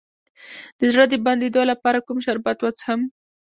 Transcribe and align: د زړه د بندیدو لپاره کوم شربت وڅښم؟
د 0.79 0.81
زړه 0.93 1.05
د 1.09 1.13
بندیدو 1.25 1.61
لپاره 1.71 2.03
کوم 2.07 2.17
شربت 2.25 2.57
وڅښم؟ 2.61 3.01